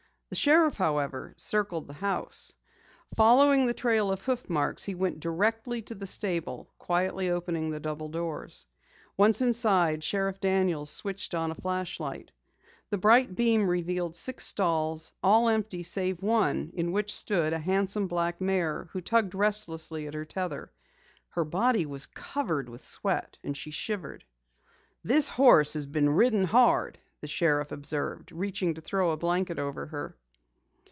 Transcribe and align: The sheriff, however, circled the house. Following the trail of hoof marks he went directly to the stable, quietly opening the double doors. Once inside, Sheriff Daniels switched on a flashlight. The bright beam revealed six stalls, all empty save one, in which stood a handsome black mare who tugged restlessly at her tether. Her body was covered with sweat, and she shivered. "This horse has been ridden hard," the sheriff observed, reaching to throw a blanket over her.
The 0.29 0.35
sheriff, 0.37 0.77
however, 0.77 1.33
circled 1.35 1.87
the 1.87 1.91
house. 1.93 2.53
Following 3.15 3.65
the 3.65 3.73
trail 3.73 4.13
of 4.13 4.21
hoof 4.23 4.49
marks 4.49 4.85
he 4.85 4.95
went 4.95 5.19
directly 5.19 5.81
to 5.81 5.93
the 5.93 6.07
stable, 6.07 6.71
quietly 6.77 7.29
opening 7.29 7.69
the 7.69 7.81
double 7.81 8.07
doors. 8.07 8.65
Once 9.17 9.41
inside, 9.41 10.05
Sheriff 10.05 10.39
Daniels 10.39 10.89
switched 10.89 11.35
on 11.35 11.51
a 11.51 11.55
flashlight. 11.55 12.31
The 12.91 12.97
bright 12.97 13.35
beam 13.35 13.67
revealed 13.67 14.15
six 14.15 14.47
stalls, 14.47 15.11
all 15.21 15.49
empty 15.49 15.83
save 15.83 16.21
one, 16.23 16.71
in 16.75 16.93
which 16.93 17.13
stood 17.13 17.51
a 17.51 17.59
handsome 17.59 18.07
black 18.07 18.39
mare 18.39 18.87
who 18.93 19.01
tugged 19.01 19.35
restlessly 19.35 20.07
at 20.07 20.13
her 20.13 20.23
tether. 20.23 20.71
Her 21.31 21.43
body 21.43 21.85
was 21.85 22.05
covered 22.05 22.69
with 22.69 22.85
sweat, 22.85 23.37
and 23.43 23.57
she 23.57 23.71
shivered. 23.71 24.23
"This 25.03 25.27
horse 25.27 25.73
has 25.73 25.85
been 25.87 26.09
ridden 26.09 26.45
hard," 26.45 26.99
the 27.19 27.27
sheriff 27.27 27.71
observed, 27.73 28.31
reaching 28.31 28.75
to 28.75 28.81
throw 28.81 29.11
a 29.11 29.17
blanket 29.17 29.59
over 29.59 29.87
her. 29.87 30.15